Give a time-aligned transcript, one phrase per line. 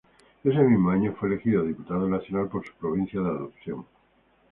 [0.43, 3.85] Ese mismo año fue elegido diputado nacional por su provincia de adopción.